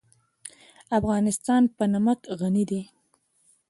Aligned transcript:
افغانستان 0.99 1.63
په 1.75 1.83
نمک 1.93 2.19
غني 2.39 2.63
دی. 2.69 2.81